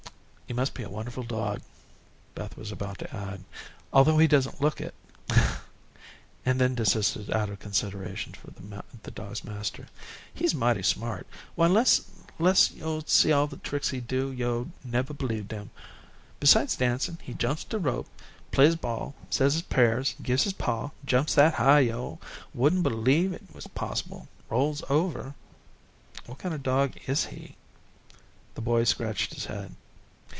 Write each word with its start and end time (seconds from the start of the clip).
"He 0.51 0.53
must 0.53 0.73
be 0.73 0.83
a 0.83 0.89
wonderful 0.89 1.23
dog" 1.23 1.61
Beth 2.35 2.57
was 2.57 2.73
about 2.73 2.97
to 2.97 3.15
add, 3.15 3.45
"Although 3.93 4.17
he 4.17 4.27
doesn't 4.27 4.59
look 4.59 4.81
it," 4.81 4.93
and 6.45 6.59
then 6.59 6.75
desisted 6.75 7.31
out 7.31 7.49
of 7.49 7.59
consideration 7.59 8.33
for 8.33 8.51
the 9.01 9.11
dog's 9.11 9.45
master. 9.45 9.87
"He's 10.33 10.53
mighty 10.53 10.83
smart. 10.83 11.25
Why, 11.55 11.67
'less 11.67 12.01
yo'd 12.71 13.07
see 13.07 13.31
all 13.31 13.47
the 13.47 13.55
tricks 13.63 13.91
he 13.91 14.01
does, 14.01 14.35
yo'd 14.35 14.71
never 14.83 15.13
believe 15.13 15.47
dem. 15.47 15.69
Besides 16.41 16.75
dancin', 16.75 17.19
he 17.23 17.33
jumps 17.33 17.63
the 17.63 17.79
rope, 17.79 18.09
plays 18.51 18.75
ball, 18.75 19.15
says 19.29 19.53
his 19.53 19.61
prayers, 19.63 20.15
gives 20.21 20.43
his 20.43 20.51
paw, 20.51 20.89
jumps 21.05 21.33
that 21.35 21.53
high 21.53 21.79
yo' 21.79 22.19
wouldn't 22.53 22.83
b'lieve 22.83 23.31
it 23.31 23.73
possible, 23.73 24.27
rolls 24.49 24.83
over" 24.89 25.33
"What 26.25 26.39
kind 26.39 26.53
of 26.53 26.61
dog 26.61 26.97
is 27.07 27.27
he?" 27.27 27.55
The 28.55 28.61
boy 28.61 28.83
scratched 28.83 29.33
his 29.33 29.45
head. 29.45 29.75